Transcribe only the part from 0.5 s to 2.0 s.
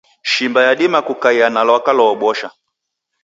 yadima kukaia na lwaka